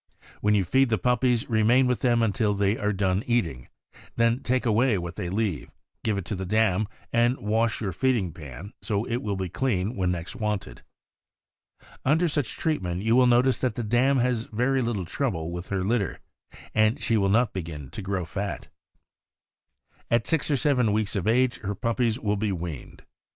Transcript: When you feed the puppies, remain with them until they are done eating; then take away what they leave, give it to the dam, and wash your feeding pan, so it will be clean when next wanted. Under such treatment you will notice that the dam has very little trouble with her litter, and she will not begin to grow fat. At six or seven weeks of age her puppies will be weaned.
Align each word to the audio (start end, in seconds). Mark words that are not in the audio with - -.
When 0.39 0.55
you 0.55 0.65
feed 0.65 0.89
the 0.89 0.97
puppies, 0.97 1.47
remain 1.47 1.85
with 1.85 1.99
them 1.99 2.23
until 2.23 2.55
they 2.55 2.75
are 2.75 2.91
done 2.91 3.23
eating; 3.27 3.67
then 4.15 4.39
take 4.41 4.65
away 4.65 4.97
what 4.97 5.15
they 5.15 5.29
leave, 5.29 5.69
give 6.03 6.17
it 6.17 6.25
to 6.25 6.35
the 6.35 6.43
dam, 6.43 6.87
and 7.13 7.37
wash 7.37 7.79
your 7.81 7.91
feeding 7.91 8.33
pan, 8.33 8.73
so 8.81 9.05
it 9.05 9.17
will 9.21 9.35
be 9.35 9.47
clean 9.47 9.95
when 9.95 10.09
next 10.09 10.35
wanted. 10.35 10.81
Under 12.03 12.27
such 12.27 12.57
treatment 12.57 13.03
you 13.03 13.15
will 13.15 13.27
notice 13.27 13.59
that 13.59 13.75
the 13.75 13.83
dam 13.83 14.17
has 14.17 14.45
very 14.45 14.81
little 14.81 15.05
trouble 15.05 15.51
with 15.51 15.67
her 15.67 15.83
litter, 15.83 16.19
and 16.73 16.99
she 16.99 17.15
will 17.15 17.29
not 17.29 17.53
begin 17.53 17.91
to 17.91 18.01
grow 18.01 18.25
fat. 18.25 18.69
At 20.09 20.25
six 20.25 20.49
or 20.49 20.57
seven 20.57 20.93
weeks 20.93 21.15
of 21.15 21.27
age 21.27 21.59
her 21.59 21.75
puppies 21.75 22.17
will 22.19 22.37
be 22.37 22.51
weaned. 22.51 23.03